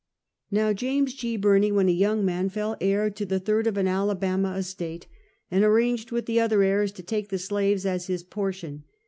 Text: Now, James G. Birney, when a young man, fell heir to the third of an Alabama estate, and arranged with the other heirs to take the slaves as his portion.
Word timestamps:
Now, 0.49 0.73
James 0.73 1.13
G. 1.13 1.37
Birney, 1.37 1.71
when 1.71 1.87
a 1.87 1.91
young 1.91 2.25
man, 2.25 2.49
fell 2.49 2.75
heir 2.81 3.11
to 3.11 3.23
the 3.23 3.39
third 3.39 3.67
of 3.67 3.77
an 3.77 3.87
Alabama 3.87 4.55
estate, 4.55 5.05
and 5.51 5.63
arranged 5.63 6.09
with 6.11 6.25
the 6.25 6.39
other 6.39 6.63
heirs 6.63 6.91
to 6.93 7.03
take 7.03 7.29
the 7.29 7.37
slaves 7.37 7.85
as 7.85 8.07
his 8.07 8.23
portion. 8.23 8.85